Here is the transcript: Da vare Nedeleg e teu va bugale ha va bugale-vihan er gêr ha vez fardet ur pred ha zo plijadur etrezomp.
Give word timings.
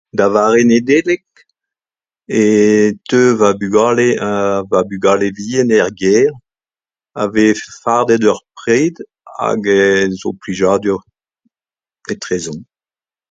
Da 0.17 0.25
vare 0.33 0.61
Nedeleg 0.71 1.25
e 2.39 2.41
teu 3.09 3.29
va 3.39 3.49
bugale 3.59 4.07
ha 4.23 4.31
va 4.71 4.79
bugale-vihan 4.89 5.69
er 5.77 5.89
gêr 5.99 6.29
ha 7.15 7.23
vez 7.33 7.57
fardet 7.83 8.23
ur 8.31 8.39
pred 8.57 8.95
ha 9.35 9.47
zo 10.19 10.29
plijadur 10.41 11.01
etrezomp. 12.13 12.63